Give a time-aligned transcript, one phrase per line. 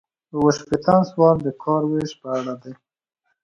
[0.33, 2.73] اووه شپیتم سوال د کار ویش په اړه دی.